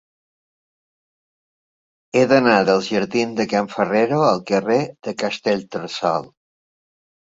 He 2.15 2.25
d'anar 2.33 2.57
dels 2.71 2.89
jardins 2.95 3.39
de 3.43 3.49
Can 3.55 3.71
Ferrero 3.77 4.27
al 4.33 4.45
carrer 4.53 4.83
de 5.07 5.19
Castellterçol. 5.25 6.33